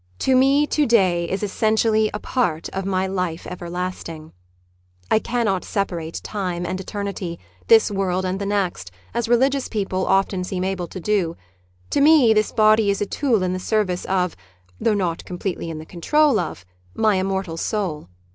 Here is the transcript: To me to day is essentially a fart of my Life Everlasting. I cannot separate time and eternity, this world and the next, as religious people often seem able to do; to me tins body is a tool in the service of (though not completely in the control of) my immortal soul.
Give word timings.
To 0.17 0.35
me 0.35 0.65
to 0.65 0.87
day 0.87 1.29
is 1.29 1.43
essentially 1.43 2.09
a 2.11 2.17
fart 2.19 2.69
of 2.69 2.87
my 2.87 3.05
Life 3.05 3.45
Everlasting. 3.45 4.33
I 5.11 5.19
cannot 5.19 5.63
separate 5.63 6.21
time 6.23 6.65
and 6.65 6.81
eternity, 6.81 7.37
this 7.67 7.91
world 7.91 8.25
and 8.25 8.39
the 8.41 8.47
next, 8.47 8.89
as 9.13 9.29
religious 9.29 9.67
people 9.69 10.07
often 10.07 10.43
seem 10.43 10.63
able 10.63 10.87
to 10.87 10.99
do; 10.99 11.37
to 11.91 12.01
me 12.01 12.33
tins 12.33 12.51
body 12.51 12.89
is 12.89 12.99
a 12.99 13.05
tool 13.05 13.43
in 13.43 13.53
the 13.53 13.59
service 13.59 14.05
of 14.05 14.35
(though 14.79 14.95
not 14.95 15.23
completely 15.23 15.69
in 15.69 15.77
the 15.77 15.85
control 15.85 16.39
of) 16.39 16.65
my 16.95 17.17
immortal 17.17 17.55
soul. 17.55 18.07